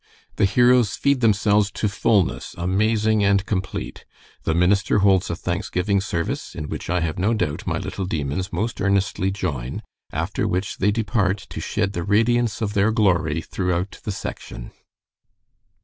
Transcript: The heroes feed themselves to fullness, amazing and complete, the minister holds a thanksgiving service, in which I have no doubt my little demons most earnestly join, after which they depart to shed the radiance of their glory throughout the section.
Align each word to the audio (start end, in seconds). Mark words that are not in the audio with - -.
The 0.37 0.45
heroes 0.45 0.95
feed 0.95 1.21
themselves 1.21 1.69
to 1.73 1.87
fullness, 1.87 2.55
amazing 2.57 3.23
and 3.23 3.45
complete, 3.45 4.03
the 4.45 4.55
minister 4.55 4.97
holds 5.05 5.29
a 5.29 5.35
thanksgiving 5.35 6.01
service, 6.01 6.55
in 6.55 6.69
which 6.69 6.89
I 6.89 7.01
have 7.01 7.19
no 7.19 7.35
doubt 7.35 7.67
my 7.67 7.77
little 7.77 8.05
demons 8.05 8.51
most 8.51 8.81
earnestly 8.81 9.29
join, 9.29 9.83
after 10.11 10.47
which 10.47 10.79
they 10.79 10.89
depart 10.89 11.45
to 11.51 11.61
shed 11.61 11.93
the 11.93 12.01
radiance 12.01 12.61
of 12.63 12.73
their 12.73 12.91
glory 12.91 13.41
throughout 13.41 13.99
the 14.03 14.11
section. 14.11 14.71